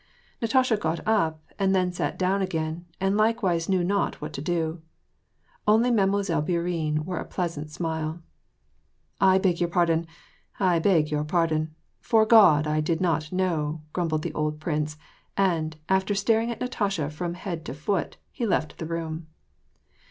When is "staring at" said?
16.15-16.59